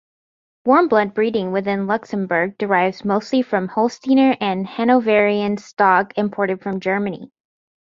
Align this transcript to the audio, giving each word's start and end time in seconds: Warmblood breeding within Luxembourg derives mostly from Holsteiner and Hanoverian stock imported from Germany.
Warmblood 0.67 1.13
breeding 1.13 1.51
within 1.51 1.85
Luxembourg 1.85 2.57
derives 2.57 3.05
mostly 3.05 3.43
from 3.43 3.67
Holsteiner 3.67 4.35
and 4.41 4.65
Hanoverian 4.65 5.57
stock 5.57 6.13
imported 6.17 6.59
from 6.63 6.79
Germany. 6.79 7.31